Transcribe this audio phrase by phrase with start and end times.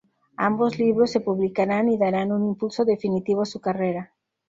[0.37, 4.15] Ambos libros se publicarán y darán un impulso definitivo a su carrera.